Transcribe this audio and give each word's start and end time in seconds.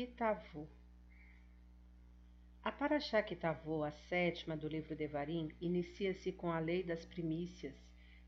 Kitavu 0.00 0.66
A 2.64 2.72
Parashá 2.72 3.22
Kitavu, 3.22 3.84
a 3.84 3.90
sétima 4.08 4.56
do 4.56 4.66
livro 4.66 4.96
Devarim, 4.96 5.54
inicia-se 5.60 6.32
com 6.32 6.50
a 6.50 6.58
lei 6.58 6.82
das 6.82 7.04
primícias 7.04 7.74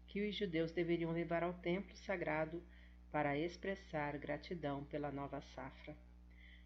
que 0.07 0.21
os 0.21 0.37
judeus 0.37 0.71
deveriam 0.71 1.13
levar 1.13 1.43
ao 1.43 1.55
templo 1.55 1.97
sagrado 1.97 2.63
para 3.11 3.39
expressar 3.39 4.19
gratidão 4.19 4.85
pela 4.85 5.11
nova 5.11 5.41
safra. 5.55 5.97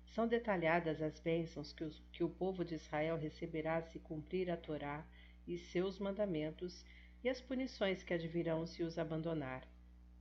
São 0.07 0.27
detalhadas 0.27 1.01
as 1.01 1.21
bênçãos 1.21 1.73
que, 1.73 1.85
os, 1.85 2.03
que 2.11 2.25
o 2.25 2.29
povo 2.29 2.65
de 2.65 2.75
Israel 2.75 3.17
receberá 3.17 3.81
se 3.83 4.01
cumprir 4.01 4.51
a 4.51 4.57
Torá 4.57 5.07
e 5.47 5.57
seus 5.57 6.01
mandamentos 6.01 6.85
e 7.23 7.29
as 7.29 7.41
punições 7.41 8.03
que 8.03 8.13
advirão 8.13 8.67
se 8.67 8.83
os 8.83 8.99
abandonar, 8.99 9.63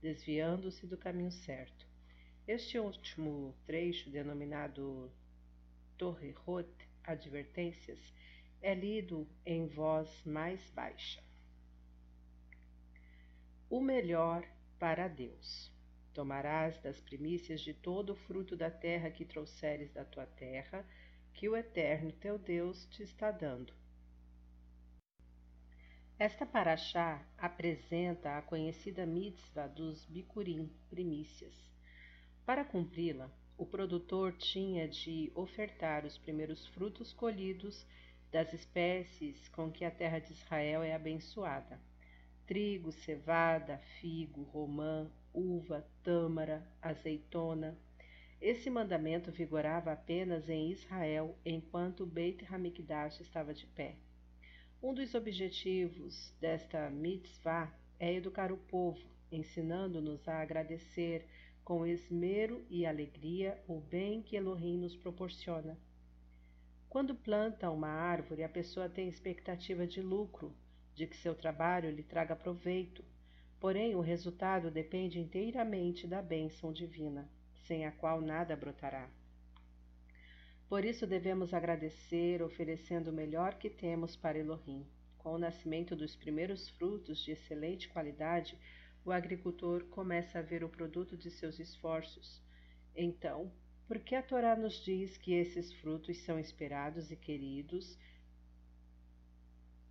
desviando-se 0.00 0.86
do 0.86 0.96
caminho 0.96 1.32
certo. 1.32 1.95
Este 2.48 2.78
último 2.78 3.56
trecho, 3.66 4.08
denominado 4.08 5.10
Torrehot, 5.98 6.70
Advertências, 7.02 7.98
é 8.62 8.72
lido 8.72 9.26
em 9.44 9.66
voz 9.66 10.08
mais 10.24 10.60
baixa. 10.70 11.20
O 13.68 13.80
melhor 13.80 14.46
para 14.78 15.08
Deus. 15.08 15.72
Tomarás 16.14 16.78
das 16.78 17.00
primícias 17.00 17.62
de 17.62 17.74
todo 17.74 18.10
o 18.10 18.16
fruto 18.16 18.56
da 18.56 18.70
terra 18.70 19.10
que 19.10 19.24
trouxeres 19.24 19.92
da 19.92 20.04
tua 20.04 20.26
terra, 20.26 20.86
que 21.34 21.48
o 21.48 21.56
Eterno 21.56 22.12
teu 22.12 22.38
Deus 22.38 22.86
te 22.86 23.02
está 23.02 23.32
dando. 23.32 23.74
Esta 26.16 26.46
paraxá 26.46 27.26
apresenta 27.36 28.38
a 28.38 28.42
conhecida 28.42 29.04
mitzvah 29.04 29.66
dos 29.66 30.06
bicurim, 30.06 30.70
primícias. 30.88 31.75
Para 32.46 32.64
cumpri-la, 32.64 33.28
o 33.58 33.66
produtor 33.66 34.32
tinha 34.32 34.86
de 34.86 35.32
ofertar 35.34 36.04
os 36.04 36.16
primeiros 36.16 36.64
frutos 36.68 37.12
colhidos 37.12 37.84
das 38.30 38.52
espécies 38.52 39.48
com 39.48 39.68
que 39.68 39.84
a 39.84 39.90
terra 39.90 40.20
de 40.20 40.32
Israel 40.32 40.84
é 40.84 40.94
abençoada: 40.94 41.76
trigo, 42.46 42.92
cevada, 42.92 43.78
figo, 44.00 44.44
romã, 44.44 45.10
uva, 45.34 45.84
tâmara, 46.04 46.64
azeitona. 46.80 47.76
Esse 48.40 48.70
mandamento 48.70 49.32
vigorava 49.32 49.90
apenas 49.90 50.48
em 50.48 50.70
Israel 50.70 51.36
enquanto 51.44 52.06
Beit 52.06 52.46
Hamikdash 52.48 53.18
estava 53.18 53.52
de 53.52 53.66
pé. 53.66 53.96
Um 54.80 54.94
dos 54.94 55.16
objetivos 55.16 56.32
desta 56.40 56.90
mitzvah 56.90 57.74
é 57.98 58.14
educar 58.14 58.52
o 58.52 58.56
povo, 58.56 59.04
ensinando-nos 59.32 60.28
a 60.28 60.40
agradecer 60.40 61.26
com 61.66 61.86
esmero 61.86 62.64
e 62.70 62.86
alegria 62.86 63.62
o 63.68 63.78
bem 63.78 64.22
que 64.22 64.36
Elohim 64.36 64.78
nos 64.78 64.96
proporciona. 64.96 65.78
Quando 66.88 67.14
planta 67.14 67.70
uma 67.70 67.90
árvore, 67.90 68.42
a 68.42 68.48
pessoa 68.48 68.88
tem 68.88 69.06
expectativa 69.06 69.86
de 69.86 70.00
lucro, 70.00 70.56
de 70.94 71.06
que 71.06 71.16
seu 71.18 71.34
trabalho 71.34 71.90
lhe 71.90 72.02
traga 72.02 72.34
proveito, 72.34 73.04
Porém, 73.58 73.94
o 73.94 74.00
resultado 74.00 74.70
depende 74.70 75.18
inteiramente 75.18 76.06
da 76.06 76.20
bênção 76.20 76.72
divina, 76.72 77.28
sem 77.66 77.86
a 77.86 77.92
qual 77.92 78.20
nada 78.20 78.54
brotará. 78.54 79.08
Por 80.68 80.84
isso 80.84 81.06
devemos 81.06 81.54
agradecer, 81.54 82.42
oferecendo 82.42 83.08
o 83.08 83.12
melhor 83.12 83.54
que 83.54 83.70
temos 83.70 84.14
para 84.14 84.38
Elohim. 84.38 84.86
Com 85.18 85.34
o 85.34 85.38
nascimento 85.38 85.96
dos 85.96 86.14
primeiros 86.14 86.68
frutos 86.70 87.18
de 87.24 87.32
excelente 87.32 87.88
qualidade, 87.88 88.58
o 89.06 89.12
agricultor 89.12 89.84
começa 89.84 90.40
a 90.40 90.42
ver 90.42 90.64
o 90.64 90.68
produto 90.68 91.16
de 91.16 91.30
seus 91.30 91.60
esforços. 91.60 92.42
Então, 92.94 93.52
por 93.86 94.00
que 94.00 94.16
a 94.16 94.22
Torá 94.22 94.56
nos 94.56 94.84
diz 94.84 95.16
que 95.16 95.32
esses 95.32 95.72
frutos 95.74 96.18
são 96.18 96.40
esperados 96.40 97.12
e 97.12 97.16
queridos 97.16 97.96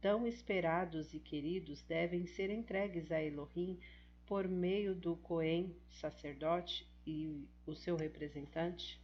tão 0.02 0.28
esperados 0.28 1.14
e 1.14 1.20
queridos 1.20 1.82
devem 1.84 2.28
ser 2.28 2.50
entregues 2.50 3.10
a 3.10 3.24
Elohim 3.24 3.80
por 4.28 4.48
meio 4.48 4.94
do 4.94 5.16
Cohen, 5.16 5.76
sacerdote, 5.90 6.86
e 7.08 7.48
o 7.66 7.74
seu 7.74 7.96
representante? 7.96 9.00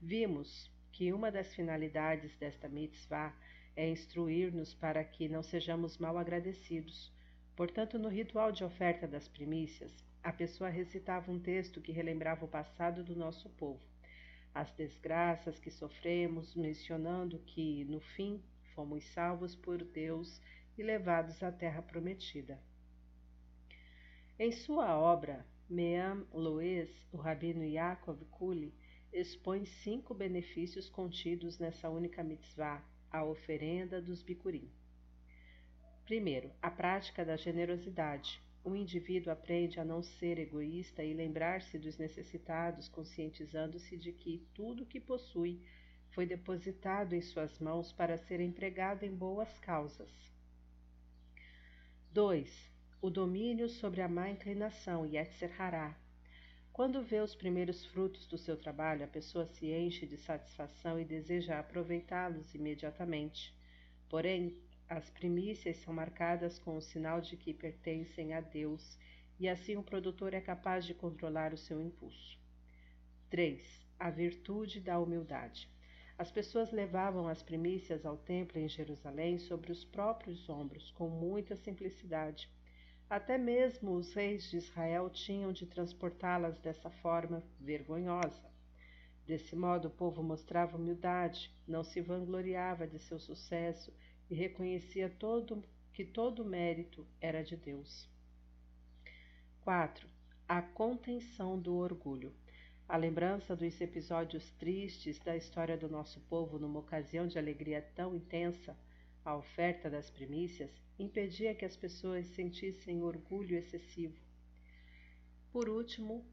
Vimos 0.00 0.70
que 0.92 1.12
uma 1.12 1.30
das 1.30 1.52
finalidades 1.54 2.36
desta 2.36 2.68
mitzvah 2.68 3.34
é 3.74 3.90
instruir-nos 3.90 4.72
para 4.72 5.02
que 5.02 5.28
não 5.28 5.42
sejamos 5.42 5.98
mal 5.98 6.16
agradecidos. 6.16 7.12
Portanto, 7.54 7.98
no 7.98 8.08
ritual 8.08 8.50
de 8.50 8.64
oferta 8.64 9.06
das 9.06 9.28
primícias, 9.28 9.92
a 10.22 10.32
pessoa 10.32 10.70
recitava 10.70 11.30
um 11.30 11.38
texto 11.38 11.80
que 11.80 11.92
relembrava 11.92 12.44
o 12.44 12.48
passado 12.48 13.04
do 13.04 13.14
nosso 13.14 13.50
povo, 13.50 13.80
as 14.54 14.70
desgraças 14.72 15.58
que 15.58 15.70
sofremos, 15.70 16.54
mencionando 16.54 17.38
que, 17.40 17.84
no 17.84 18.00
fim, 18.00 18.42
fomos 18.74 19.04
salvos 19.12 19.54
por 19.54 19.82
Deus 19.84 20.40
e 20.78 20.82
levados 20.82 21.42
à 21.42 21.50
terra 21.52 21.82
prometida. 21.82 22.58
Em 24.38 24.50
sua 24.50 24.98
obra, 24.98 25.44
Meam 25.68 26.26
Loes, 26.32 26.90
o 27.12 27.16
rabino 27.16 27.64
Yaakov 27.64 28.24
Kuli, 28.30 28.74
expõe 29.12 29.66
cinco 29.66 30.14
benefícios 30.14 30.88
contidos 30.88 31.58
nessa 31.58 31.90
única 31.90 32.22
mitzvah, 32.22 32.82
a 33.10 33.24
oferenda 33.24 34.00
dos 34.00 34.22
bicurim. 34.22 34.70
Primeiro, 36.12 36.52
a 36.60 36.70
prática 36.70 37.24
da 37.24 37.38
generosidade. 37.38 38.38
O 38.62 38.76
indivíduo 38.76 39.32
aprende 39.32 39.80
a 39.80 39.84
não 39.84 40.02
ser 40.02 40.38
egoísta 40.38 41.02
e 41.02 41.14
lembrar-se 41.14 41.78
dos 41.78 41.96
necessitados, 41.96 42.86
conscientizando-se 42.86 43.96
de 43.96 44.12
que 44.12 44.46
tudo 44.52 44.82
o 44.82 44.86
que 44.86 45.00
possui 45.00 45.62
foi 46.10 46.26
depositado 46.26 47.14
em 47.14 47.22
suas 47.22 47.58
mãos 47.58 47.94
para 47.94 48.18
ser 48.18 48.40
empregado 48.40 49.04
em 49.04 49.10
boas 49.10 49.48
causas. 49.60 50.10
2. 52.10 52.70
O 53.00 53.08
domínio 53.08 53.70
sobre 53.70 54.02
a 54.02 54.08
má 54.08 54.28
inclinação, 54.28 55.06
Yetzer 55.06 55.58
Hará. 55.58 55.96
Quando 56.74 57.02
vê 57.02 57.20
os 57.20 57.34
primeiros 57.34 57.86
frutos 57.86 58.26
do 58.26 58.36
seu 58.36 58.58
trabalho, 58.58 59.02
a 59.02 59.08
pessoa 59.08 59.46
se 59.46 59.72
enche 59.72 60.04
de 60.04 60.18
satisfação 60.18 61.00
e 61.00 61.06
deseja 61.06 61.58
aproveitá-los 61.58 62.54
imediatamente. 62.54 63.56
Porém, 64.10 64.54
as 64.88 65.08
primícias 65.10 65.78
são 65.78 65.94
marcadas 65.94 66.58
com 66.58 66.76
o 66.76 66.82
sinal 66.82 67.20
de 67.20 67.36
que 67.36 67.54
pertencem 67.54 68.34
a 68.34 68.40
Deus, 68.40 68.98
e 69.38 69.48
assim 69.48 69.76
o 69.76 69.82
produtor 69.82 70.34
é 70.34 70.40
capaz 70.40 70.84
de 70.84 70.94
controlar 70.94 71.52
o 71.52 71.58
seu 71.58 71.80
impulso. 71.80 72.38
3. 73.30 73.86
A 73.98 74.10
virtude 74.10 74.80
da 74.80 74.98
humildade. 74.98 75.68
As 76.18 76.30
pessoas 76.30 76.70
levavam 76.70 77.26
as 77.26 77.42
primícias 77.42 78.04
ao 78.04 78.16
templo 78.16 78.58
em 78.58 78.68
Jerusalém 78.68 79.38
sobre 79.38 79.72
os 79.72 79.84
próprios 79.84 80.48
ombros, 80.48 80.90
com 80.90 81.08
muita 81.08 81.56
simplicidade. 81.56 82.48
Até 83.08 83.36
mesmo 83.36 83.92
os 83.92 84.12
reis 84.14 84.50
de 84.50 84.58
Israel 84.58 85.10
tinham 85.10 85.52
de 85.52 85.66
transportá-las 85.66 86.58
dessa 86.58 86.90
forma 86.90 87.42
vergonhosa. 87.58 88.50
Desse 89.26 89.56
modo, 89.56 89.88
o 89.88 89.90
povo 89.90 90.22
mostrava 90.22 90.76
humildade, 90.76 91.50
não 91.66 91.82
se 91.82 92.00
vangloriava 92.00 92.86
de 92.86 92.98
seu 92.98 93.18
sucesso 93.18 93.92
e 94.32 94.34
reconhecia 94.34 95.10
todo, 95.10 95.62
que 95.92 96.06
todo 96.06 96.42
mérito 96.42 97.06
era 97.20 97.44
de 97.44 97.54
Deus. 97.54 98.08
4. 99.60 100.08
A 100.48 100.62
contenção 100.62 101.60
do 101.60 101.74
orgulho. 101.76 102.32
A 102.88 102.96
lembrança 102.96 103.54
dos 103.54 103.78
episódios 103.78 104.50
tristes 104.52 105.18
da 105.18 105.36
história 105.36 105.76
do 105.76 105.86
nosso 105.86 106.18
povo 106.30 106.58
numa 106.58 106.80
ocasião 106.80 107.26
de 107.26 107.38
alegria 107.38 107.82
tão 107.94 108.16
intensa, 108.16 108.74
a 109.22 109.36
oferta 109.36 109.90
das 109.90 110.08
primícias, 110.08 110.70
impedia 110.98 111.54
que 111.54 111.66
as 111.66 111.76
pessoas 111.76 112.26
sentissem 112.28 113.02
orgulho 113.02 113.54
excessivo. 113.54 114.18
Por 115.52 115.68
último, 115.68 116.24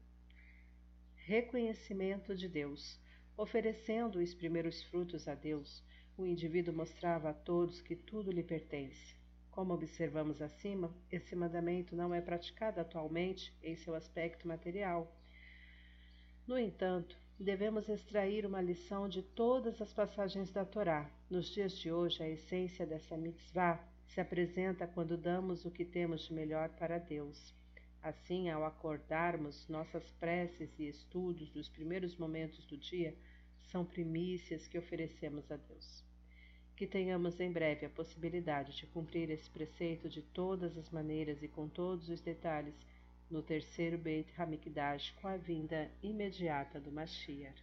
reconhecimento 1.16 2.34
de 2.34 2.48
Deus. 2.48 2.98
Oferecendo 3.36 4.20
os 4.20 4.32
primeiros 4.32 4.82
frutos 4.84 5.28
a 5.28 5.34
Deus, 5.34 5.82
o 6.22 6.26
indivíduo 6.26 6.74
mostrava 6.74 7.30
a 7.30 7.34
todos 7.34 7.80
que 7.80 7.96
tudo 7.96 8.30
lhe 8.30 8.42
pertence. 8.42 9.16
Como 9.50 9.74
observamos 9.74 10.40
acima, 10.40 10.94
esse 11.10 11.34
mandamento 11.34 11.96
não 11.96 12.14
é 12.14 12.20
praticado 12.20 12.80
atualmente 12.80 13.52
em 13.62 13.76
seu 13.76 13.94
aspecto 13.94 14.46
material 14.46 15.12
no 16.50 16.58
entanto, 16.58 17.16
devemos 17.38 17.88
extrair 17.88 18.44
uma 18.44 18.60
lição 18.60 19.08
de 19.08 19.22
todas 19.22 19.80
as 19.80 19.92
passagens 19.92 20.50
da 20.50 20.64
Torá. 20.64 21.08
Nos 21.30 21.48
dias 21.48 21.78
de 21.78 21.92
hoje, 21.92 22.20
a 22.24 22.28
essência 22.28 22.84
dessa 22.84 23.16
mitzvah 23.16 23.78
se 24.08 24.20
apresenta 24.20 24.84
quando 24.84 25.16
damos 25.16 25.64
o 25.64 25.70
que 25.70 25.84
temos 25.84 26.22
de 26.22 26.34
melhor 26.34 26.68
para 26.70 26.98
Deus. 26.98 27.54
Assim, 28.02 28.50
ao 28.50 28.64
acordarmos, 28.64 29.68
nossas 29.68 30.10
preces 30.18 30.76
e 30.76 30.88
estudos 30.88 31.50
dos 31.50 31.68
primeiros 31.68 32.16
momentos 32.16 32.66
do 32.66 32.76
dia 32.76 33.14
são 33.70 33.84
primícias 33.84 34.66
que 34.66 34.76
oferecemos 34.76 35.48
a 35.52 35.56
Deus. 35.56 36.09
Que 36.80 36.86
tenhamos 36.86 37.38
em 37.38 37.52
breve 37.52 37.84
a 37.84 37.90
possibilidade 37.90 38.74
de 38.74 38.86
cumprir 38.86 39.28
esse 39.28 39.50
preceito 39.50 40.08
de 40.08 40.22
todas 40.22 40.78
as 40.78 40.88
maneiras 40.88 41.42
e 41.42 41.46
com 41.46 41.68
todos 41.68 42.08
os 42.08 42.22
detalhes 42.22 42.74
no 43.30 43.42
terceiro 43.42 43.98
Beit 43.98 44.32
Hamikdash 44.34 45.10
com 45.20 45.28
a 45.28 45.36
vinda 45.36 45.90
imediata 46.02 46.80
do 46.80 46.90
Mashiach. 46.90 47.62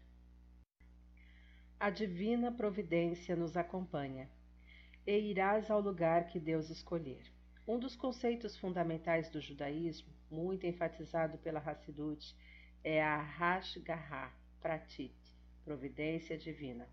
A 1.79 1.89
divina 1.89 2.51
providência 2.51 3.35
nos 3.35 3.57
acompanha, 3.57 4.29
e 5.07 5.17
irás 5.17 5.71
ao 5.71 5.81
lugar 5.81 6.27
que 6.27 6.39
Deus 6.39 6.69
escolher. 6.69 7.23
Um 7.67 7.79
dos 7.79 7.95
conceitos 7.95 8.55
fundamentais 8.55 9.31
do 9.31 9.41
judaísmo, 9.41 10.13
muito 10.29 10.67
enfatizado 10.67 11.39
pela 11.39 11.59
Hassidut, 11.59 12.35
é 12.83 13.01
a 13.01 13.19
Hashgaha 13.19 14.31
Pratit, 14.61 15.15
providência 15.65 16.37
divina, 16.37 16.87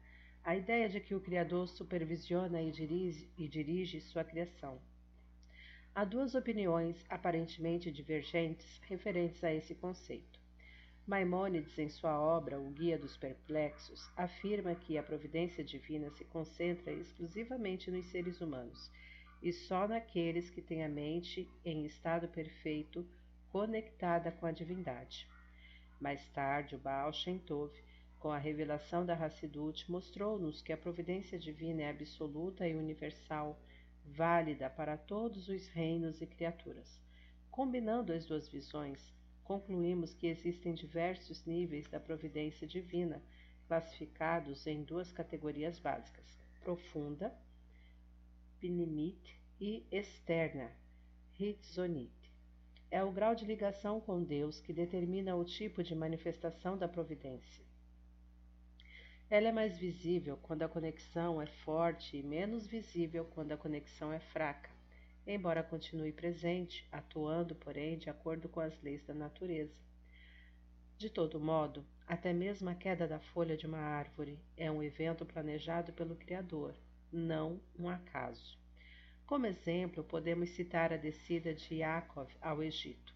a 0.44 0.54
ideia 0.54 0.90
de 0.90 1.00
que 1.00 1.14
o 1.14 1.20
Criador 1.20 1.66
supervisiona 1.66 2.60
e 2.60 2.70
dirige, 2.70 3.30
e 3.38 3.48
dirige 3.48 3.98
sua 4.02 4.22
criação. 4.22 4.78
Há 5.94 6.04
duas 6.04 6.34
opiniões 6.34 7.02
aparentemente 7.08 7.90
divergentes 7.90 8.78
referentes 8.82 9.42
a 9.42 9.54
esse 9.54 9.74
conceito. 9.74 10.38
Maimônides, 11.06 11.78
em 11.78 11.88
sua 11.88 12.20
obra 12.20 12.60
O 12.60 12.70
Guia 12.70 12.98
dos 12.98 13.16
Perplexos, 13.16 14.10
afirma 14.16 14.74
que 14.74 14.98
a 14.98 15.02
providência 15.02 15.64
divina 15.64 16.10
se 16.10 16.24
concentra 16.26 16.92
exclusivamente 16.92 17.90
nos 17.90 18.04
seres 18.06 18.40
humanos 18.40 18.90
e 19.42 19.50
só 19.50 19.88
naqueles 19.88 20.50
que 20.50 20.60
têm 20.60 20.84
a 20.84 20.88
mente 20.88 21.48
em 21.64 21.86
estado 21.86 22.28
perfeito 22.28 23.06
conectada 23.50 24.30
com 24.32 24.44
a 24.44 24.52
divindade. 24.52 25.26
Mais 26.00 26.26
tarde, 26.30 26.74
o 26.74 26.78
Baal 26.78 27.12
Shem 27.12 27.38
Tov, 27.38 27.72
com 28.24 28.32
a 28.32 28.38
revelação 28.38 29.04
da 29.04 29.12
Hassidut, 29.12 29.90
mostrou-nos 29.90 30.62
que 30.62 30.72
a 30.72 30.78
providência 30.78 31.38
divina 31.38 31.82
é 31.82 31.90
absoluta 31.90 32.66
e 32.66 32.74
universal, 32.74 33.60
válida 34.02 34.70
para 34.70 34.96
todos 34.96 35.46
os 35.50 35.68
reinos 35.68 36.22
e 36.22 36.26
criaturas. 36.26 36.98
Combinando 37.50 38.14
as 38.14 38.24
duas 38.24 38.48
visões, 38.48 39.12
concluímos 39.42 40.14
que 40.14 40.26
existem 40.26 40.72
diversos 40.72 41.44
níveis 41.44 41.86
da 41.86 42.00
providência 42.00 42.66
divina, 42.66 43.22
classificados 43.68 44.66
em 44.66 44.82
duas 44.82 45.12
categorias 45.12 45.78
básicas: 45.78 46.24
profunda, 46.62 47.30
pinimit, 48.58 49.38
e 49.60 49.86
externa, 49.92 50.72
hitzonit. 51.38 52.32
É 52.90 53.04
o 53.04 53.12
grau 53.12 53.34
de 53.34 53.44
ligação 53.44 54.00
com 54.00 54.24
Deus 54.24 54.62
que 54.62 54.72
determina 54.72 55.36
o 55.36 55.44
tipo 55.44 55.82
de 55.82 55.94
manifestação 55.94 56.78
da 56.78 56.88
providência. 56.88 57.63
Ela 59.30 59.48
é 59.48 59.52
mais 59.52 59.78
visível 59.78 60.38
quando 60.42 60.62
a 60.62 60.68
conexão 60.68 61.40
é 61.40 61.46
forte 61.46 62.16
e 62.16 62.22
menos 62.22 62.66
visível 62.66 63.24
quando 63.24 63.52
a 63.52 63.56
conexão 63.56 64.12
é 64.12 64.20
fraca 64.20 64.74
embora 65.26 65.62
continue 65.62 66.12
presente, 66.12 66.86
atuando, 66.92 67.54
porém, 67.54 67.96
de 67.96 68.10
acordo 68.10 68.48
com 68.48 68.60
as 68.60 68.80
leis 68.82 69.02
da 69.04 69.14
natureza. 69.14 69.74
De 70.98 71.08
todo 71.08 71.40
modo, 71.40 71.84
até 72.06 72.32
mesmo 72.32 72.68
a 72.68 72.74
queda 72.74 73.08
da 73.08 73.18
folha 73.18 73.56
de 73.56 73.66
uma 73.66 73.78
árvore 73.78 74.38
é 74.56 74.70
um 74.70 74.82
evento 74.82 75.24
planejado 75.24 75.92
pelo 75.92 76.14
Criador, 76.14 76.74
não 77.10 77.60
um 77.78 77.88
acaso. 77.88 78.58
Como 79.26 79.46
exemplo, 79.46 80.04
podemos 80.04 80.50
citar 80.50 80.92
a 80.92 80.98
descida 80.98 81.54
de 81.54 81.76
Yaakov 81.76 82.30
ao 82.40 82.62
Egito. 82.62 83.14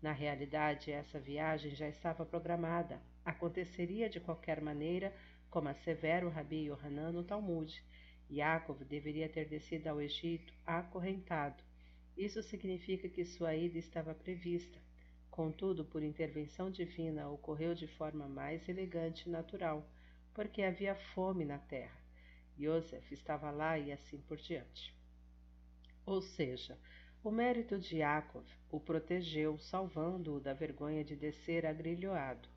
Na 0.00 0.12
realidade, 0.12 0.90
essa 0.90 1.20
viagem 1.20 1.74
já 1.74 1.86
estava 1.86 2.24
programada. 2.24 2.98
Aconteceria 3.22 4.08
de 4.08 4.18
qualquer 4.18 4.62
maneira, 4.62 5.14
como 5.50 5.68
assevera 5.68 6.26
o 6.26 6.30
Rabi 6.30 6.66
Yohanan 6.66 7.12
no 7.12 7.24
Talmud, 7.24 7.82
Yaakov 8.30 8.84
deveria 8.84 9.28
ter 9.28 9.48
descido 9.48 9.88
ao 9.88 10.00
Egito 10.00 10.54
acorrentado. 10.64 11.62
Isso 12.16 12.42
significa 12.42 13.08
que 13.08 13.24
sua 13.24 13.54
ida 13.54 13.76
estava 13.78 14.14
prevista. 14.14 14.78
Contudo, 15.30 15.84
por 15.84 16.02
intervenção 16.02 16.70
divina, 16.70 17.28
ocorreu 17.28 17.74
de 17.74 17.86
forma 17.86 18.28
mais 18.28 18.68
elegante 18.68 19.28
e 19.28 19.32
natural, 19.32 19.84
porque 20.32 20.62
havia 20.62 20.94
fome 21.14 21.44
na 21.44 21.58
terra. 21.58 21.98
Yosef 22.58 23.12
estava 23.12 23.50
lá 23.50 23.78
e 23.78 23.90
assim 23.90 24.18
por 24.18 24.36
diante. 24.36 24.94
Ou 26.06 26.22
seja, 26.22 26.78
o 27.22 27.30
mérito 27.30 27.78
de 27.78 27.98
Yaakov 27.98 28.46
o 28.70 28.78
protegeu, 28.78 29.58
salvando-o 29.58 30.40
da 30.40 30.52
vergonha 30.52 31.02
de 31.02 31.16
descer 31.16 31.66
agrilhoado. 31.66 32.48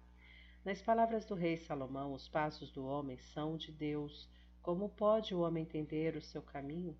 Nas 0.65 0.81
palavras 0.81 1.25
do 1.25 1.35
rei 1.35 1.57
Salomão, 1.57 2.13
os 2.13 2.29
passos 2.29 2.71
do 2.71 2.85
homem 2.85 3.17
são 3.17 3.57
de 3.57 3.69
Deus, 3.69 4.29
como 4.61 4.87
pode 4.87 5.35
o 5.35 5.41
homem 5.41 5.63
entender 5.63 6.15
o 6.15 6.21
seu 6.21 6.41
caminho? 6.41 6.97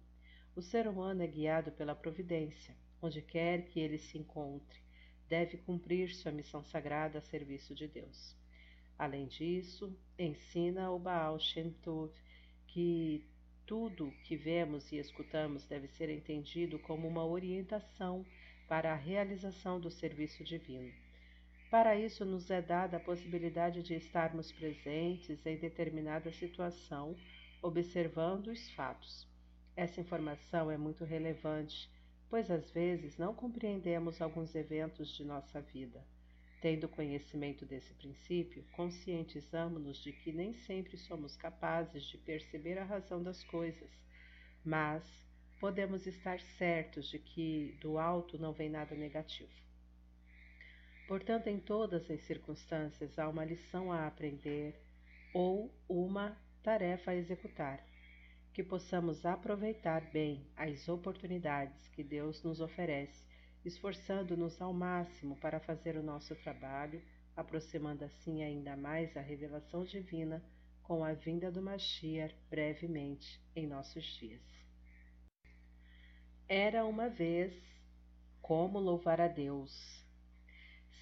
O 0.53 0.61
ser 0.61 0.85
humano 0.85 1.23
é 1.23 1.27
guiado 1.27 1.71
pela 1.71 1.95
providência. 1.95 2.75
Onde 3.01 3.21
quer 3.21 3.65
que 3.67 3.79
ele 3.79 3.97
se 3.97 4.17
encontre, 4.17 4.81
deve 5.29 5.55
cumprir 5.55 6.13
sua 6.13 6.33
missão 6.33 6.61
sagrada 6.61 7.19
a 7.19 7.21
serviço 7.21 7.73
de 7.73 7.87
Deus. 7.87 8.35
Além 8.99 9.27
disso, 9.27 9.97
ensina 10.19 10.91
o 10.91 10.99
Baal 10.99 11.39
Shem 11.39 11.71
Tov 11.71 12.11
que 12.67 13.25
tudo 13.65 14.13
que 14.25 14.35
vemos 14.35 14.91
e 14.91 14.97
escutamos 14.97 15.65
deve 15.65 15.87
ser 15.87 16.09
entendido 16.09 16.77
como 16.79 17.07
uma 17.07 17.25
orientação 17.25 18.25
para 18.67 18.91
a 18.91 18.97
realização 18.97 19.79
do 19.79 19.89
serviço 19.89 20.43
divino. 20.43 20.91
Para 21.73 21.95
isso, 21.95 22.23
nos 22.23 22.51
é 22.51 22.61
dada 22.61 22.97
a 22.97 22.99
possibilidade 22.99 23.81
de 23.81 23.95
estarmos 23.95 24.51
presentes 24.51 25.43
em 25.43 25.57
determinada 25.57 26.31
situação 26.31 27.15
observando 27.63 28.49
os 28.49 28.69
fatos. 28.73 29.27
Essa 29.75 29.99
informação 29.99 30.69
é 30.69 30.77
muito 30.77 31.03
relevante, 31.03 31.89
pois 32.29 32.51
às 32.51 32.69
vezes 32.69 33.17
não 33.17 33.33
compreendemos 33.33 34.21
alguns 34.21 34.53
eventos 34.53 35.09
de 35.15 35.25
nossa 35.25 35.61
vida. 35.61 36.05
Tendo 36.61 36.87
conhecimento 36.87 37.65
desse 37.65 37.91
princípio, 37.95 38.63
conscientizamos-nos 38.73 39.97
de 39.97 40.11
que 40.11 40.31
nem 40.31 40.53
sempre 40.53 40.95
somos 40.95 41.35
capazes 41.35 42.03
de 42.03 42.19
perceber 42.19 42.77
a 42.77 42.85
razão 42.85 43.23
das 43.23 43.43
coisas, 43.45 43.89
mas 44.63 45.03
podemos 45.59 46.05
estar 46.05 46.39
certos 46.39 47.09
de 47.09 47.17
que 47.17 47.75
do 47.81 47.97
alto 47.97 48.37
não 48.37 48.53
vem 48.53 48.69
nada 48.69 48.93
negativo. 48.93 49.62
Portanto, 51.13 51.45
em 51.45 51.59
todas 51.59 52.09
as 52.09 52.21
circunstâncias 52.21 53.19
há 53.19 53.29
uma 53.29 53.45
lição 53.45 53.91
a 53.91 54.07
aprender 54.07 54.73
ou 55.31 55.71
uma 55.87 56.35
tarefa 56.63 57.11
a 57.11 57.15
executar, 57.15 57.85
que 58.51 58.63
possamos 58.63 59.23
aproveitar 59.23 60.01
bem 60.09 60.49
as 60.55 60.89
oportunidades 60.89 61.87
que 61.89 62.03
Deus 62.03 62.41
nos 62.41 62.59
oferece, 62.59 63.23
esforçando-nos 63.63 64.59
ao 64.59 64.73
máximo 64.73 65.35
para 65.35 65.59
fazer 65.59 65.95
o 65.97 66.01
nosso 66.01 66.35
trabalho, 66.37 66.99
aproximando 67.35 68.03
assim 68.03 68.41
ainda 68.41 68.75
mais 68.75 69.15
a 69.15 69.21
revelação 69.21 69.85
divina 69.85 70.43
com 70.81 71.03
a 71.03 71.13
vinda 71.13 71.51
do 71.51 71.61
Mashiach 71.61 72.35
brevemente 72.49 73.39
em 73.55 73.67
nossos 73.67 74.03
dias. 74.17 74.41
Era 76.49 76.83
uma 76.83 77.07
vez 77.07 77.53
como 78.41 78.79
louvar 78.79 79.21
a 79.21 79.27
Deus. 79.27 80.02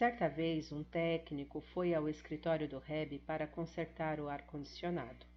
Certa 0.02 0.28
vez, 0.28 0.72
um 0.72 0.84
técnico 0.84 1.62
foi 1.62 1.94
ao 1.94 2.10
escritório 2.10 2.68
do 2.68 2.80
Rebbe 2.80 3.20
para 3.20 3.46
consertar 3.46 4.20
o 4.20 4.30
ar-condicionado. 4.30 5.28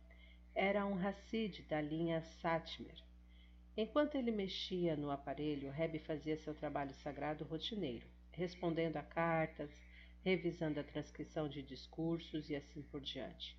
Era 0.55 0.87
um 0.87 0.97
Hassid 1.07 1.61
da 1.69 1.83
linha 1.83 2.23
Satmer. 2.23 2.97
Enquanto 3.77 4.15
ele 4.15 4.31
mexia 4.31 4.97
no 4.97 5.11
aparelho, 5.11 5.71
Reb 5.71 5.99
fazia 5.99 6.39
seu 6.39 6.55
trabalho 6.55 6.95
sagrado 6.95 7.45
rotineiro, 7.45 8.07
respondendo 8.33 8.97
a 8.97 9.03
cartas, 9.03 9.71
revisando 10.25 10.81
a 10.81 10.83
transcrição 10.83 11.47
de 11.47 11.61
discursos 11.61 12.49
e 12.49 12.57
assim 12.57 12.81
por 12.81 13.03
diante. 13.03 13.59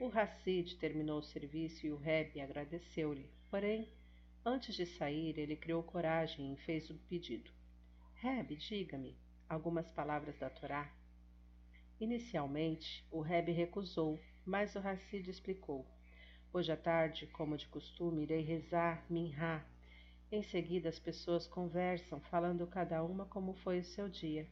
O 0.00 0.06
Hassid 0.06 0.76
terminou 0.76 1.18
o 1.18 1.22
serviço 1.22 1.86
e 1.86 1.92
o 1.92 1.98
Reb 1.98 2.40
agradeceu-lhe, 2.40 3.28
porém, 3.50 3.86
antes 4.46 4.74
de 4.76 4.86
sair, 4.86 5.38
ele 5.38 5.56
criou 5.56 5.82
coragem 5.82 6.54
e 6.54 6.56
fez 6.56 6.88
o 6.88 6.94
pedido. 7.10 7.50
Reb, 8.14 8.56
diga-me 8.56 9.14
algumas 9.52 9.90
palavras 9.90 10.38
da 10.38 10.48
Torá. 10.48 10.90
Inicialmente, 12.00 13.06
o 13.10 13.20
Reb 13.20 13.52
recusou, 13.52 14.18
mas 14.46 14.74
o 14.74 14.78
Hassid 14.78 15.28
explicou. 15.28 15.86
Hoje 16.54 16.72
à 16.72 16.76
tarde, 16.76 17.26
como 17.26 17.58
de 17.58 17.68
costume, 17.68 18.22
irei 18.22 18.40
rezar 18.40 19.04
Minha. 19.10 19.62
Em 20.30 20.42
seguida, 20.42 20.88
as 20.88 20.98
pessoas 20.98 21.46
conversam, 21.46 22.18
falando 22.18 22.66
cada 22.66 23.04
uma 23.04 23.26
como 23.26 23.52
foi 23.52 23.80
o 23.80 23.84
seu 23.84 24.08
dia. 24.08 24.48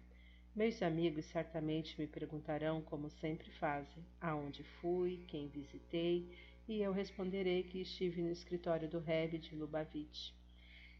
Meus 0.55 0.83
amigos 0.83 1.25
certamente 1.25 1.99
me 1.99 2.07
perguntarão, 2.07 2.83
como 2.83 3.09
sempre 3.09 3.51
fazem, 3.53 4.05
aonde 4.21 4.63
fui, 4.83 5.25
quem 5.29 5.49
visitei, 5.49 6.37
e 6.69 6.83
eu 6.83 6.93
responderei 6.93 7.63
que 7.63 7.81
estive 7.81 8.21
no 8.21 8.31
escritório 8.31 8.87
do 8.87 8.99
Rebbe 8.99 9.39
de 9.39 9.57
Lubavitch. 9.57 10.33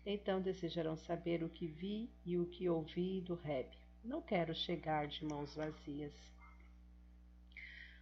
Então 0.07 0.41
desejarão 0.41 0.97
saber 0.97 1.45
o 1.45 1.51
que 1.51 1.67
vi 1.67 2.11
e 2.25 2.39
o 2.39 2.47
que 2.47 2.67
ouvi 2.67 3.21
do 3.21 3.35
Rebbe. 3.35 3.80
Não 4.03 4.23
quero 4.23 4.55
chegar 4.55 5.07
de 5.07 5.25
mãos 5.27 5.55
vazias. 5.55 6.15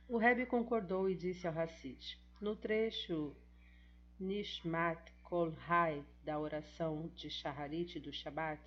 O 0.09 0.17
Rebbe 0.17 0.47
concordou 0.47 1.11
e 1.11 1.15
disse 1.15 1.47
ao 1.47 1.59
Hassid: 1.59 2.17
no 2.41 2.55
trecho 2.55 3.35
Nishmat 4.21 5.13
Kol 5.25 5.53
Hai 5.69 6.05
da 6.25 6.39
oração 6.39 7.11
de 7.17 7.29
Shaharit 7.29 7.99
do 7.99 8.13
Shabat, 8.13 8.63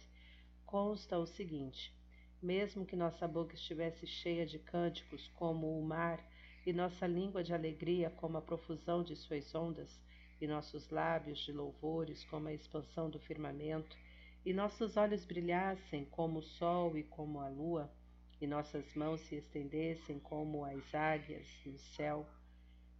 consta 0.66 1.18
o 1.18 1.26
seguinte: 1.26 1.96
Mesmo 2.44 2.86
que 2.86 2.98
nossa 2.98 3.26
boca 3.30 3.56
estivesse 3.56 4.06
cheia 4.06 4.46
de 4.46 4.60
cânticos 4.60 5.30
como 5.30 5.80
o 5.80 5.86
mar, 5.86 6.22
e 6.66 6.74
nossa 6.74 7.08
língua 7.08 7.42
de 7.42 7.54
alegria 7.54 8.10
como 8.10 8.38
a 8.38 8.42
profusão 8.42 9.04
de 9.04 9.16
suas 9.16 9.56
ondas, 9.56 10.04
e 10.42 10.46
nossos 10.46 10.90
lábios 10.90 11.40
de 11.40 11.54
louvores 11.54 12.26
como 12.26 12.50
a 12.50 12.54
expansão 12.54 13.10
do 13.10 13.20
firmamento, 13.20 13.98
e 14.46 14.54
nossos 14.54 14.98
olhos 14.98 15.24
brilhassem 15.24 16.06
como 16.06 16.40
o 16.40 16.44
sol 16.44 16.98
e 16.98 17.04
como 17.04 17.40
a 17.40 17.48
lua, 17.48 17.92
e 18.40 18.48
nossas 18.48 18.96
mãos 18.96 19.22
se 19.22 19.36
estendessem 19.36 20.20
como 20.20 20.66
as 20.66 20.96
águias 20.96 21.48
no 21.66 21.78
céu, 21.78 22.28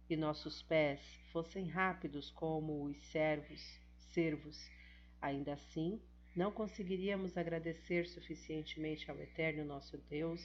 e 0.08 0.16
nossos 0.16 0.62
pés 0.62 1.00
fossem 1.32 1.66
rápidos 1.66 2.30
como 2.30 2.84
os 2.84 2.96
servos, 3.06 3.60
cervos, 4.12 4.70
ainda 5.20 5.54
assim 5.54 6.00
não 6.34 6.50
conseguiríamos 6.50 7.36
agradecer 7.36 8.06
suficientemente 8.06 9.10
ao 9.10 9.20
Eterno 9.20 9.64
nosso 9.64 9.98
Deus 10.08 10.40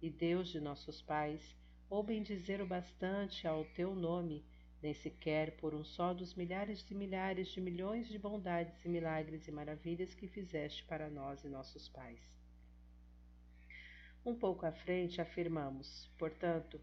e 0.00 0.08
Deus 0.08 0.48
de 0.50 0.60
nossos 0.60 1.02
pais, 1.02 1.56
ou 1.88 2.02
bendizer 2.02 2.60
o 2.60 2.66
bastante 2.66 3.46
ao 3.46 3.64
teu 3.64 3.94
nome, 3.94 4.44
nem 4.86 4.94
sequer 4.94 5.56
por 5.56 5.74
um 5.74 5.82
só 5.82 6.14
dos 6.14 6.32
milhares 6.36 6.86
e 6.88 6.94
milhares 6.94 7.48
de 7.48 7.60
milhões 7.60 8.06
de 8.06 8.20
bondades 8.20 8.84
e 8.84 8.88
milagres 8.88 9.48
e 9.48 9.50
maravilhas 9.50 10.14
que 10.14 10.28
fizeste 10.28 10.84
para 10.84 11.10
nós 11.10 11.42
e 11.42 11.48
nossos 11.48 11.88
pais. 11.88 12.20
Um 14.24 14.36
pouco 14.36 14.64
à 14.64 14.70
frente 14.70 15.20
afirmamos, 15.20 16.08
portanto, 16.16 16.80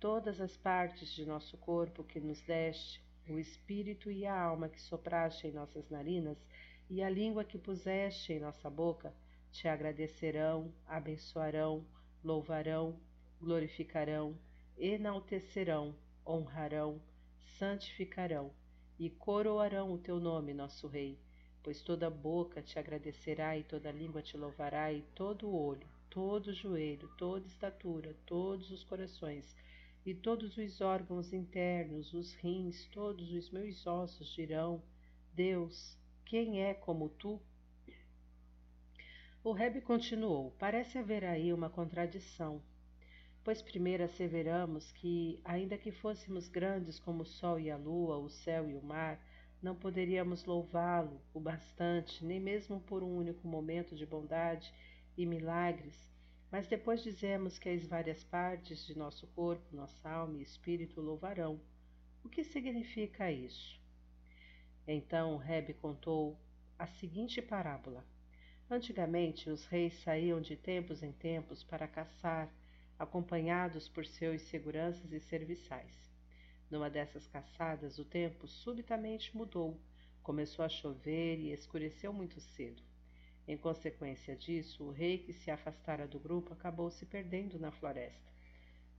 todas 0.00 0.40
as 0.40 0.56
partes 0.56 1.14
de 1.14 1.24
nosso 1.24 1.56
corpo 1.58 2.02
que 2.02 2.18
nos 2.18 2.42
deste, 2.42 3.00
o 3.28 3.38
espírito 3.38 4.10
e 4.10 4.26
a 4.26 4.36
alma 4.36 4.68
que 4.68 4.82
sopraste 4.82 5.46
em 5.46 5.52
nossas 5.52 5.88
narinas, 5.88 6.38
e 6.90 7.00
a 7.00 7.08
língua 7.08 7.44
que 7.44 7.58
puseste 7.58 8.32
em 8.32 8.40
nossa 8.40 8.68
boca, 8.68 9.14
te 9.52 9.68
agradecerão, 9.68 10.72
abençoarão, 10.84 11.86
louvarão, 12.24 12.98
glorificarão, 13.40 14.36
enaltecerão, 14.76 15.94
honrarão, 16.26 17.00
santificarão 17.58 18.52
e 18.98 19.08
coroarão 19.08 19.92
o 19.92 19.98
teu 19.98 20.18
nome, 20.20 20.52
nosso 20.52 20.86
Rei, 20.86 21.18
pois 21.62 21.82
toda 21.82 22.08
boca 22.08 22.62
te 22.62 22.78
agradecerá 22.78 23.56
e 23.56 23.64
toda 23.64 23.90
língua 23.90 24.22
te 24.22 24.36
louvará 24.36 24.92
e 24.92 25.02
todo 25.14 25.52
olho, 25.54 25.86
todo 26.10 26.52
joelho, 26.52 27.08
toda 27.16 27.46
estatura, 27.46 28.14
todos 28.24 28.70
os 28.70 28.84
corações 28.84 29.54
e 30.04 30.14
todos 30.14 30.56
os 30.56 30.80
órgãos 30.80 31.32
internos, 31.32 32.14
os 32.14 32.32
rins, 32.34 32.86
todos 32.92 33.32
os 33.32 33.50
meus 33.50 33.86
ossos 33.86 34.28
dirão: 34.34 34.82
Deus, 35.34 35.98
quem 36.24 36.62
é 36.62 36.72
como 36.74 37.08
tu? 37.08 37.40
O 39.42 39.52
Rebe 39.52 39.80
continuou: 39.80 40.52
Parece 40.58 40.98
haver 40.98 41.24
aí 41.24 41.52
uma 41.52 41.68
contradição. 41.70 42.62
Pois 43.46 43.62
primeiro 43.62 44.02
asseveramos 44.02 44.90
que, 44.90 45.38
ainda 45.44 45.78
que 45.78 45.92
fôssemos 45.92 46.48
grandes 46.48 46.98
como 46.98 47.22
o 47.22 47.24
sol 47.24 47.60
e 47.60 47.70
a 47.70 47.76
lua, 47.76 48.18
o 48.18 48.28
céu 48.28 48.68
e 48.68 48.74
o 48.74 48.82
mar, 48.82 49.24
não 49.62 49.72
poderíamos 49.72 50.44
louvá-lo 50.44 51.22
o 51.32 51.38
bastante, 51.38 52.24
nem 52.24 52.40
mesmo 52.40 52.80
por 52.80 53.04
um 53.04 53.16
único 53.16 53.46
momento 53.46 53.94
de 53.94 54.04
bondade 54.04 54.74
e 55.16 55.24
milagres, 55.24 55.96
mas 56.50 56.66
depois 56.66 57.04
dizemos 57.04 57.56
que 57.56 57.68
as 57.68 57.86
várias 57.86 58.24
partes 58.24 58.84
de 58.84 58.98
nosso 58.98 59.28
corpo, 59.28 59.76
nossa 59.76 60.10
alma 60.10 60.38
e 60.38 60.42
espírito 60.42 61.00
louvarão. 61.00 61.60
O 62.24 62.28
que 62.28 62.42
significa 62.42 63.30
isso? 63.30 63.80
Então 64.88 65.36
Rebe 65.36 65.72
contou 65.72 66.36
a 66.76 66.88
seguinte 66.88 67.40
parábola. 67.40 68.04
Antigamente, 68.68 69.48
os 69.48 69.66
reis 69.66 69.94
saíam 70.00 70.40
de 70.40 70.56
tempos 70.56 71.00
em 71.00 71.12
tempos 71.12 71.62
para 71.62 71.86
caçar, 71.86 72.52
acompanhados 72.98 73.88
por 73.88 74.06
seus 74.06 74.42
seguranças 74.42 75.12
e 75.12 75.20
serviçais. 75.20 76.10
Numa 76.70 76.90
dessas 76.90 77.26
caçadas, 77.26 77.98
o 77.98 78.04
tempo 78.04 78.48
subitamente 78.48 79.36
mudou, 79.36 79.80
começou 80.22 80.64
a 80.64 80.68
chover 80.68 81.38
e 81.38 81.52
escureceu 81.52 82.12
muito 82.12 82.40
cedo. 82.40 82.82
Em 83.46 83.56
consequência 83.56 84.34
disso, 84.34 84.84
o 84.84 84.90
rei 84.90 85.18
que 85.18 85.32
se 85.32 85.50
afastara 85.50 86.08
do 86.08 86.18
grupo 86.18 86.52
acabou 86.52 86.90
se 86.90 87.06
perdendo 87.06 87.58
na 87.60 87.70
floresta. 87.70 88.26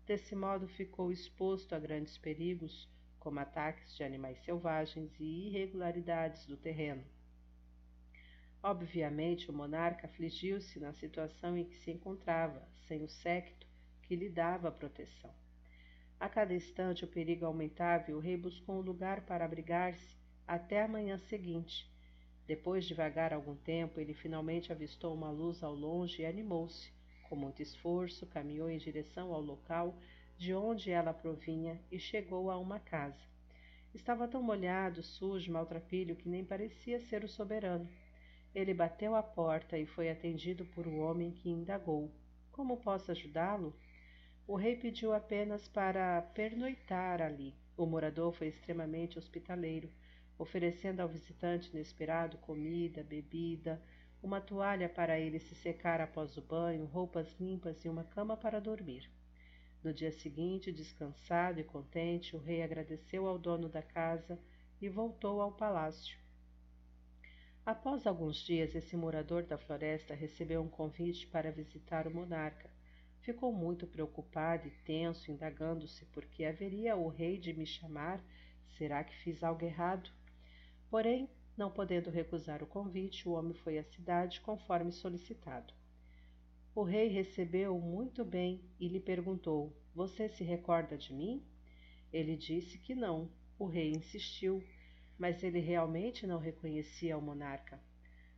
Desse 0.06 0.34
modo, 0.36 0.70
ficou 0.70 1.12
exposto 1.12 1.76
a 1.76 1.80
grandes 1.80 2.18
perigos, 2.18 2.88
como 3.20 3.40
ataques 3.40 3.94
de 3.98 4.04
animais 4.04 4.38
selvagens 4.46 5.12
e 5.20 5.48
irregularidades 5.48 6.46
do 6.46 6.56
terreno. 6.56 7.04
Obviamente, 8.64 9.52
o 9.52 9.54
monarca 9.54 10.08
afligiu-se 10.08 10.80
na 10.80 10.94
situação 10.94 11.58
em 11.58 11.66
que 11.66 11.76
se 11.76 11.92
encontrava, 11.92 12.66
sem 12.88 13.04
o 13.04 13.10
séquito 13.10 13.67
que 14.08 14.16
lhe 14.16 14.30
dava 14.30 14.72
proteção. 14.72 15.34
A 16.20 16.28
cada 16.28 16.54
instante 16.54 17.04
o 17.04 17.08
perigo 17.08 17.46
aumentava 17.46 18.10
e 18.10 18.14
o 18.14 18.20
rei 18.20 18.38
buscou 18.38 18.78
um 18.78 18.82
lugar 18.82 19.22
para 19.22 19.46
abrigar-se 19.46 20.16
até 20.48 20.82
a 20.82 20.88
manhã 20.88 21.18
seguinte. 21.18 21.88
Depois 22.48 22.86
de 22.86 22.94
vagar 22.94 23.34
algum 23.34 23.56
tempo, 23.56 24.00
ele 24.00 24.14
finalmente 24.14 24.72
avistou 24.72 25.14
uma 25.14 25.30
luz 25.30 25.62
ao 25.62 25.76
longe 25.76 26.22
e 26.22 26.26
animou-se. 26.26 26.92
Com 27.28 27.36
muito 27.36 27.62
esforço, 27.62 28.26
caminhou 28.26 28.70
em 28.70 28.78
direção 28.78 29.34
ao 29.34 29.42
local 29.42 29.96
de 30.38 30.54
onde 30.54 30.90
ela 30.90 31.14
provinha 31.14 31.80
e 31.92 32.00
chegou 32.00 32.50
a 32.50 32.58
uma 32.58 32.80
casa. 32.80 33.22
Estava 33.94 34.28
tão 34.28 34.42
molhado, 34.42 35.04
sujo, 35.04 35.52
maltrapilho 35.52 36.16
que 36.16 36.30
nem 36.30 36.46
parecia 36.46 37.00
ser 37.02 37.24
o 37.24 37.28
soberano. 37.28 37.90
Ele 38.56 38.74
bateu 38.74 39.16
à 39.16 39.22
porta 39.22 39.78
e 39.78 39.86
foi 39.86 40.10
atendido 40.10 40.66
por 40.66 40.88
um 40.88 41.00
homem 41.00 41.32
que 41.32 41.50
indagou: 41.50 42.12
Como 42.52 42.78
posso 42.78 43.12
ajudá-lo? 43.12 43.76
O 44.48 44.56
rei 44.56 44.78
pediu 44.78 45.12
apenas 45.12 45.68
para 45.68 46.22
pernoitar 46.34 47.22
ali. 47.22 47.54
O 47.76 47.86
morador 47.86 48.32
foi 48.32 48.48
extremamente 48.48 49.20
hospitaleiro, 49.20 49.92
oferecendo 50.40 51.02
ao 51.02 51.10
visitante 51.10 51.70
inesperado 51.70 52.38
comida, 52.38 53.04
bebida, 53.04 53.82
uma 54.24 54.40
toalha 54.40 54.88
para 54.88 55.20
ele 55.20 55.38
se 55.38 55.54
secar 55.54 56.00
após 56.00 56.38
o 56.38 56.42
banho, 56.42 56.86
roupas 56.86 57.38
limpas 57.38 57.84
e 57.84 57.90
uma 57.90 58.06
cama 58.06 58.38
para 58.38 58.62
dormir. 58.62 59.12
No 59.84 59.94
dia 59.94 60.14
seguinte, 60.14 60.72
descansado 60.72 61.60
e 61.60 61.64
contente, 61.66 62.34
o 62.34 62.40
rei 62.40 62.64
agradeceu 62.64 63.28
ao 63.28 63.38
dono 63.38 63.68
da 63.68 63.82
casa 63.82 64.40
e 64.82 64.88
voltou 64.88 65.42
ao 65.42 65.52
palácio. 65.52 66.18
Após 67.66 68.08
alguns 68.08 68.38
dias, 68.38 68.74
esse 68.74 68.96
morador 68.96 69.44
da 69.44 69.58
floresta 69.58 70.14
recebeu 70.14 70.62
um 70.62 70.70
convite 70.70 71.28
para 71.28 71.52
visitar 71.52 72.08
o 72.08 72.16
monarca. 72.16 72.77
Ficou 73.28 73.52
muito 73.52 73.86
preocupado 73.86 74.70
e 74.70 74.72
tenso, 74.86 75.30
indagando-se 75.30 76.06
por 76.06 76.26
que 76.28 76.46
haveria 76.46 76.96
o 76.96 77.10
rei 77.10 77.38
de 77.38 77.52
me 77.52 77.66
chamar. 77.66 78.24
Será 78.78 79.04
que 79.04 79.14
fiz 79.18 79.44
algo 79.44 79.66
errado? 79.66 80.10
Porém, 80.90 81.30
não 81.58 81.70
podendo 81.70 82.10
recusar 82.10 82.64
o 82.64 82.66
convite, 82.66 83.28
o 83.28 83.34
homem 83.34 83.54
foi 83.54 83.78
à 83.78 83.84
cidade 83.84 84.40
conforme 84.40 84.94
solicitado. 84.94 85.74
O 86.74 86.84
rei 86.84 87.10
recebeu-o 87.10 87.82
muito 87.82 88.24
bem 88.24 88.64
e 88.80 88.88
lhe 88.88 89.02
perguntou: 89.02 89.76
Você 89.94 90.30
se 90.30 90.46
recorda 90.46 90.98
de 90.98 91.14
mim? 91.14 91.46
Ele 92.14 92.38
disse 92.38 92.78
que 92.78 92.96
não. 92.96 93.30
O 93.60 93.66
rei 93.66 93.92
insistiu 93.92 94.64
mas 95.18 95.44
ele 95.44 95.60
realmente 95.60 96.26
não 96.26 96.40
reconhecia 96.40 97.18
o 97.18 97.22
monarca. 97.22 97.78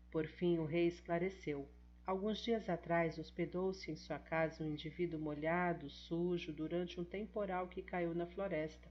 Por 0.09 0.25
fim, 0.25 0.57
o 0.57 0.65
rei 0.65 0.87
esclareceu. 0.87 1.69
Alguns 2.09 2.39
dias 2.39 2.67
atrás, 2.67 3.19
hospedou-se 3.19 3.91
em 3.91 3.95
sua 3.95 4.17
casa 4.17 4.63
um 4.63 4.71
indivíduo 4.71 5.19
molhado, 5.19 5.87
sujo, 5.91 6.51
durante 6.51 6.99
um 6.99 7.05
temporal 7.05 7.67
que 7.67 7.83
caiu 7.83 8.15
na 8.15 8.25
floresta. 8.25 8.89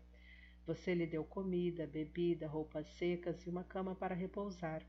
Você 0.64 0.94
lhe 0.94 1.04
deu 1.04 1.25
comida, 1.25 1.84
bebida, 1.84 2.46
roupas 2.46 2.87
secas 2.90 3.44
e 3.44 3.50
uma 3.50 3.64
cama 3.64 3.92
para 3.92 4.14
repousar. 4.14 4.87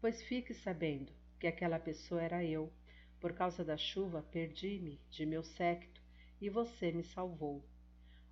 Pois 0.00 0.22
fique 0.22 0.54
sabendo 0.54 1.12
que 1.40 1.48
aquela 1.48 1.80
pessoa 1.80 2.22
era 2.22 2.44
eu. 2.44 2.72
Por 3.18 3.32
causa 3.32 3.64
da 3.64 3.76
chuva, 3.76 4.22
perdi-me 4.30 5.00
de 5.10 5.26
meu 5.26 5.42
séquito 5.42 6.00
e 6.40 6.48
você 6.48 6.92
me 6.92 7.02
salvou. 7.02 7.68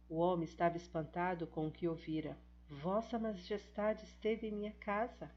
O 0.08 0.18
homem 0.18 0.44
estava 0.44 0.76
espantado 0.76 1.48
com 1.48 1.66
o 1.66 1.72
que 1.72 1.88
ouvira. 1.88 2.38
Vossa 2.68 3.18
Majestade 3.18 4.04
esteve 4.04 4.46
em 4.46 4.52
minha 4.52 4.72
casa. 4.74 5.28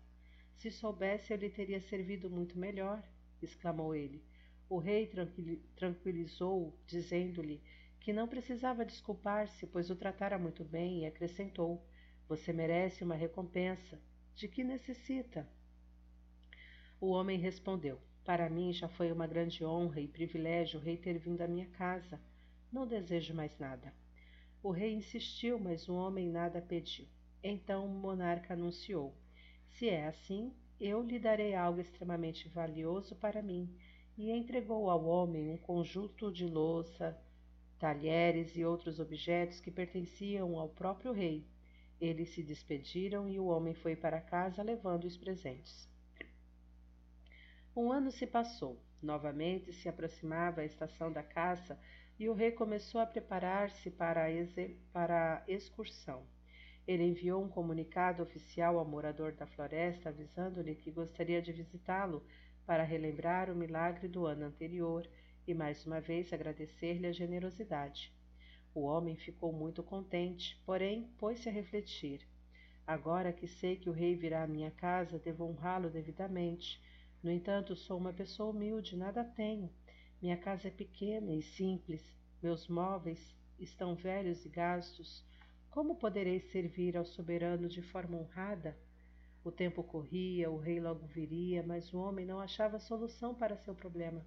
Se 0.57 0.69
soubesse, 0.69 1.33
eu 1.33 1.37
lhe 1.37 1.49
teria 1.49 1.81
servido 1.81 2.29
muito 2.29 2.57
melhor, 2.57 3.03
exclamou 3.41 3.95
ele. 3.95 4.23
O 4.69 4.77
rei 4.77 5.09
tranquilizou-o, 5.75 6.73
dizendo-lhe 6.87 7.61
que 7.99 8.13
não 8.13 8.27
precisava 8.27 8.85
desculpar-se, 8.85 9.65
pois 9.65 9.89
o 9.89 9.95
tratara 9.95 10.37
muito 10.37 10.63
bem, 10.63 10.99
e 10.99 11.05
acrescentou: 11.05 11.83
Você 12.27 12.53
merece 12.53 13.03
uma 13.03 13.15
recompensa. 13.15 13.99
De 14.35 14.47
que 14.47 14.63
necessita? 14.63 15.47
O 17.01 17.07
homem 17.07 17.39
respondeu: 17.39 17.99
Para 18.23 18.49
mim 18.49 18.71
já 18.73 18.87
foi 18.87 19.11
uma 19.11 19.25
grande 19.25 19.65
honra 19.65 20.01
e 20.01 20.07
privilégio 20.07 20.79
o 20.79 20.83
rei 20.83 20.97
ter 20.97 21.17
vindo 21.17 21.41
à 21.41 21.47
minha 21.47 21.67
casa. 21.67 22.21
Não 22.71 22.87
desejo 22.87 23.33
mais 23.33 23.57
nada. 23.57 23.93
O 24.61 24.71
rei 24.71 24.93
insistiu, 24.93 25.59
mas 25.59 25.87
o 25.87 25.95
homem 25.95 26.29
nada 26.29 26.61
pediu. 26.61 27.07
Então 27.43 27.85
o 27.85 27.89
monarca 27.89 28.53
anunciou: 28.53 29.15
Se 29.69 29.89
é 29.89 30.07
assim, 30.07 30.53
eu 30.79 31.01
lhe 31.01 31.19
darei 31.19 31.55
algo 31.55 31.79
extremamente 31.79 32.49
valioso 32.49 33.15
para 33.15 33.41
mim, 33.41 33.69
e 34.17 34.31
entregou 34.31 34.89
ao 34.89 35.05
homem 35.05 35.49
um 35.49 35.57
conjunto 35.57 36.31
de 36.31 36.45
louça, 36.45 37.17
talheres 37.77 38.55
e 38.55 38.63
outros 38.63 38.99
objetos 38.99 39.59
que 39.59 39.69
pertenciam 39.69 40.57
ao 40.57 40.69
próprio 40.69 41.11
rei. 41.11 41.45
Eles 41.99 42.29
se 42.29 42.43
despediram 42.43 43.27
e 43.27 43.39
o 43.39 43.45
homem 43.45 43.73
foi 43.73 43.95
para 43.95 44.21
casa 44.21 44.63
levando 44.63 45.05
os 45.05 45.17
presentes. 45.17 45.89
Um 47.75 47.91
ano 47.91 48.11
se 48.11 48.25
passou. 48.25 48.81
Novamente 49.01 49.71
se 49.73 49.87
aproximava 49.89 50.61
a 50.61 50.65
estação 50.65 51.11
da 51.11 51.21
caça 51.21 51.77
e 52.17 52.29
o 52.29 52.33
rei 52.33 52.51
começou 52.51 53.01
a 53.01 53.05
preparar-se 53.05 53.91
para, 53.91 54.25
para 54.91 55.43
a 55.45 55.51
excursão. 55.51 56.25
Ele 56.87 57.03
enviou 57.03 57.43
um 57.43 57.49
comunicado 57.49 58.21
oficial 58.21 58.77
ao 58.77 58.85
morador 58.85 59.33
da 59.33 59.47
floresta 59.47 60.09
avisando-lhe 60.09 60.75
que 60.75 60.91
gostaria 60.91 61.41
de 61.41 61.51
visitá-lo 61.51 62.23
para 62.65 62.83
relembrar 62.83 63.49
o 63.49 63.55
milagre 63.55 64.07
do 64.07 64.25
ano 64.25 64.45
anterior 64.45 65.07
e 65.47 65.53
mais 65.53 65.85
uma 65.85 65.99
vez 65.99 66.31
agradecer-lhe 66.31 67.07
a 67.07 67.11
generosidade. 67.11 68.13
O 68.73 68.81
homem 68.81 69.15
ficou 69.15 69.53
muito 69.53 69.81
contente, 69.81 70.61
porém 70.65 71.07
pôs-se 71.17 71.47
a 71.47 71.51
refletir. 71.51 72.27
Agora 72.85 73.33
que 73.33 73.47
sei 73.47 73.77
que 73.77 73.89
o 73.89 73.93
rei 73.93 74.15
virá 74.15 74.43
à 74.43 74.47
minha 74.47 74.69
casa, 74.69 75.17
devo 75.17 75.45
honrá-lo 75.45 75.89
devidamente. 75.89 76.79
No 77.23 77.31
entanto, 77.31 77.75
sou 77.75 77.97
uma 77.97 78.13
pessoa 78.13 78.51
humilde, 78.51 78.95
nada 78.95 79.23
tenho. 79.23 79.71
Minha 80.21 80.37
casa 80.37 80.67
é 80.67 80.71
pequena 80.71 81.33
e 81.33 81.41
simples, 81.41 82.13
meus 82.43 82.67
móveis 82.67 83.35
estão 83.57 83.95
velhos 83.95 84.45
e 84.45 84.49
gastos. 84.49 85.25
Como 85.75 85.97
poderei 85.97 86.39
servir 86.39 86.95
ao 86.95 87.03
soberano 87.03 87.67
de 87.67 87.81
forma 87.81 88.15
honrada? 88.15 88.77
O 89.43 89.51
tempo 89.51 89.83
corria, 89.83 90.49
o 90.49 90.57
rei 90.57 90.79
logo 90.79 91.05
viria, 91.05 91.61
mas 91.63 91.93
o 91.93 91.99
homem 91.99 92.25
não 92.25 92.39
achava 92.39 92.79
solução 92.79 93.35
para 93.35 93.57
seu 93.57 93.75
problema. 93.75 94.25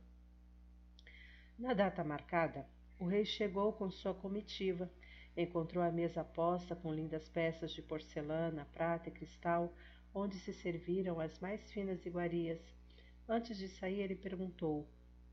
Na 1.58 1.72
data 1.72 2.04
marcada, 2.04 2.66
o 3.00 3.06
rei 3.06 3.24
chegou 3.24 3.72
com 3.72 3.90
sua 3.90 4.12
comitiva. 4.12 4.90
Encontrou 5.34 5.82
a 5.82 5.90
mesa 5.90 6.22
posta 6.22 6.76
com 6.76 6.92
lindas 6.92 7.30
peças 7.30 7.72
de 7.72 7.80
porcelana, 7.80 8.68
prata 8.74 9.08
e 9.08 9.12
cristal, 9.12 9.72
onde 10.12 10.38
se 10.38 10.52
serviram 10.52 11.18
as 11.18 11.40
mais 11.40 11.72
finas 11.72 12.04
iguarias. 12.04 12.60
Antes 13.26 13.56
de 13.56 13.68
sair, 13.68 14.00
ele 14.00 14.16
perguntou: 14.16 14.86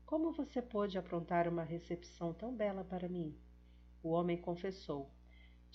Como 0.06 0.32
você 0.32 0.62
pôde 0.62 0.96
aprontar 0.96 1.46
uma 1.46 1.62
recepção 1.62 2.32
tão 2.32 2.56
bela 2.56 2.82
para 2.82 3.06
mim? 3.06 3.38
O 4.02 4.08
homem 4.08 4.38
confessou: 4.38 5.10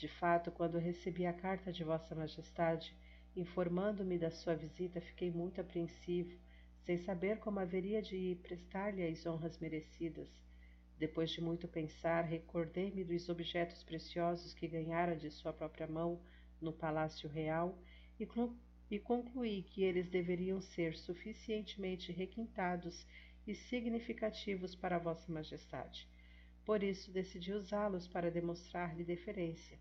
De 0.01 0.07
fato, 0.07 0.49
quando 0.49 0.79
recebi 0.79 1.27
a 1.27 1.31
carta 1.31 1.71
de 1.71 1.83
Vossa 1.83 2.15
Majestade, 2.15 2.91
informando-me 3.35 4.17
da 4.17 4.31
sua 4.31 4.55
visita, 4.55 4.99
fiquei 4.99 5.29
muito 5.29 5.61
apreensivo 5.61 6.35
sem 6.79 6.97
saber 6.97 7.37
como 7.37 7.59
haveria 7.59 8.01
de 8.01 8.35
prestar-lhe 8.41 9.05
as 9.05 9.23
honras 9.27 9.59
merecidas. 9.59 10.27
Depois 10.97 11.29
de 11.29 11.39
muito 11.39 11.67
pensar, 11.67 12.23
recordei-me 12.23 13.03
dos 13.03 13.29
objetos 13.29 13.83
preciosos 13.83 14.55
que 14.55 14.67
ganhara 14.67 15.15
de 15.15 15.29
sua 15.29 15.53
própria 15.53 15.85
mão 15.85 16.19
no 16.59 16.73
Palácio 16.73 17.29
Real 17.29 17.77
e, 18.19 18.27
e 18.89 18.97
concluí 18.97 19.61
que 19.61 19.83
eles 19.83 20.09
deveriam 20.09 20.59
ser 20.61 20.97
suficientemente 20.97 22.11
requintados 22.11 23.05
e 23.45 23.53
significativos 23.53 24.73
para 24.73 24.97
Vossa 24.97 25.31
Majestade. 25.31 26.09
Por 26.65 26.81
isso 26.81 27.11
decidi 27.11 27.53
usá-los 27.53 28.07
para 28.07 28.31
demonstrar-lhe 28.31 29.03
deferência. 29.03 29.77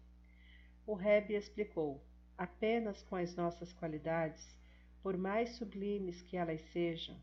O 0.86 0.94
Rebe 0.94 1.34
explicou: 1.34 2.02
apenas 2.36 3.02
com 3.02 3.16
as 3.16 3.34
nossas 3.36 3.72
qualidades 3.72 4.56
por 5.02 5.16
mais 5.16 5.50
sublimes 5.56 6.20
que 6.22 6.36
elas 6.36 6.60
sejam, 6.72 7.16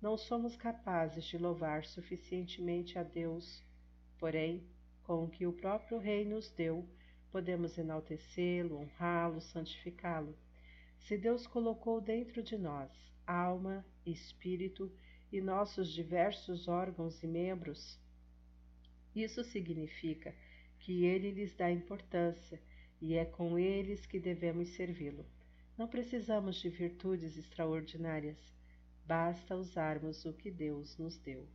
não 0.00 0.16
somos 0.16 0.56
capazes 0.56 1.24
de 1.24 1.38
louvar 1.38 1.84
suficientemente 1.84 2.98
a 2.98 3.02
Deus. 3.02 3.64
Porém, 4.18 4.64
com 5.02 5.24
o 5.24 5.30
que 5.30 5.46
o 5.46 5.52
próprio 5.52 5.98
Rei 5.98 6.24
nos 6.24 6.50
deu, 6.50 6.88
podemos 7.30 7.76
enaltecê-lo, 7.78 8.76
honrá-lo, 8.78 9.40
santificá-lo. 9.40 10.36
Se 11.00 11.16
Deus 11.16 11.46
colocou 11.46 12.00
dentro 12.00 12.42
de 12.42 12.56
nós 12.56 12.90
alma, 13.26 13.84
espírito 14.04 14.92
e 15.32 15.40
nossos 15.40 15.92
diversos 15.92 16.68
órgãos 16.68 17.22
e 17.22 17.26
membros, 17.26 17.98
isso 19.14 19.42
significa 19.42 20.34
que 20.78 21.04
Ele 21.04 21.30
lhes 21.32 21.54
dá 21.54 21.70
importância 21.70 22.60
e 23.00 23.14
é 23.14 23.24
com 23.24 23.58
eles 23.58 24.06
que 24.06 24.18
devemos 24.18 24.68
servi-lo. 24.70 25.24
Não 25.76 25.86
precisamos 25.86 26.56
de 26.56 26.68
virtudes 26.68 27.36
extraordinárias, 27.36 28.38
basta 29.04 29.54
usarmos 29.56 30.24
o 30.24 30.32
que 30.32 30.50
Deus 30.50 30.96
nos 30.96 31.18
deu. 31.18 31.46